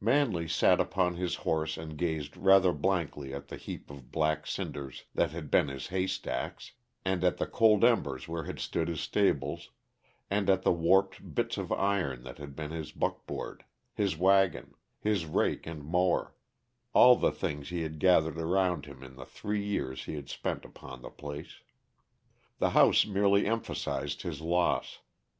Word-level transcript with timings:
Manley 0.00 0.46
sat 0.46 0.78
upon 0.80 1.16
his 1.16 1.34
horse 1.42 1.76
and 1.76 1.98
gazed 1.98 2.36
rather 2.36 2.72
blankly 2.72 3.34
at 3.34 3.48
the 3.48 3.56
heap 3.56 3.90
of 3.90 4.12
black 4.12 4.46
cinders 4.46 5.02
that 5.16 5.32
had 5.32 5.50
been 5.50 5.66
his 5.66 5.88
haystacks, 5.88 6.70
and 7.04 7.24
at 7.24 7.38
the 7.38 7.46
cold 7.48 7.82
embers 7.82 8.28
where 8.28 8.44
had 8.44 8.60
stood 8.60 8.86
his 8.86 9.00
stables, 9.00 9.70
and 10.30 10.48
at 10.48 10.62
the 10.62 10.70
warped 10.70 11.34
bits 11.34 11.58
of 11.58 11.72
iron 11.72 12.22
that 12.22 12.38
had 12.38 12.54
been 12.54 12.70
his 12.70 12.92
buckboard, 12.92 13.64
his 13.92 14.16
wagon, 14.16 14.74
his 15.00 15.26
rake 15.26 15.66
and 15.66 15.82
mower 15.84 16.36
all 16.92 17.16
the 17.16 17.32
things 17.32 17.70
he 17.70 17.82
had 17.82 17.98
gathered 17.98 18.38
around 18.38 18.86
him 18.86 19.02
in 19.02 19.16
the 19.16 19.26
three 19.26 19.64
years 19.64 20.04
he 20.04 20.14
had 20.14 20.28
spent 20.28 20.64
upon 20.64 21.02
the 21.02 21.10
place. 21.10 21.62
The 22.60 22.70
house 22.70 23.04
merely 23.04 23.44
emphasized 23.44 24.22
his 24.22 24.40
loss. 24.40 25.00